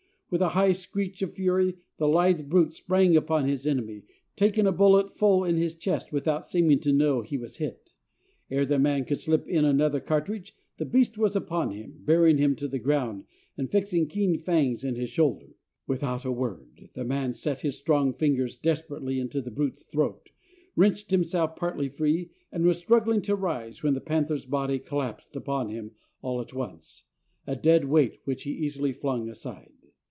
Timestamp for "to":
6.79-6.93, 12.55-12.69, 23.21-23.35